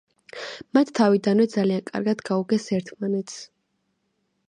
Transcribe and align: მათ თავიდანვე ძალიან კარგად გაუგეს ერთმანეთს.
მათ 0.77 0.91
თავიდანვე 0.99 1.47
ძალიან 1.57 1.85
კარგად 1.91 2.25
გაუგეს 2.33 2.69
ერთმანეთს. 2.81 3.41